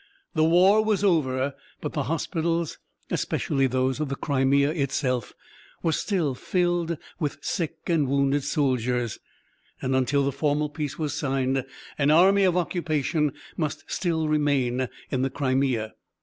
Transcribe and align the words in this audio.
The 0.33 0.43
war 0.43 0.83
was 0.83 1.03
over, 1.03 1.53
but 1.79 1.93
the 1.93 2.01
hospitals, 2.09 2.79
especially 3.11 3.67
those 3.67 3.99
of 3.99 4.09
the 4.09 4.15
Crimea 4.15 4.71
itself, 4.71 5.33
were 5.83 5.91
still 5.91 6.33
filled 6.33 6.97
with 7.19 7.37
sick 7.43 7.75
and 7.85 8.07
wounded 8.07 8.43
soldiers, 8.43 9.19
and 9.79 9.95
until 9.95 10.25
the 10.25 10.31
formal 10.31 10.69
peace 10.69 10.97
was 10.97 11.13
signed 11.13 11.63
an 11.99 12.09
"army 12.09 12.45
of 12.45 12.57
occupation" 12.57 13.33
must 13.57 13.83
still 13.91 14.27
remain 14.27 14.89
in 15.11 15.21
the 15.21 15.29
Crimea. 15.29 15.93